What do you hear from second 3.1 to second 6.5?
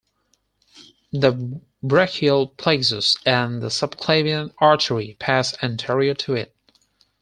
and the subclavian artery pass anterior to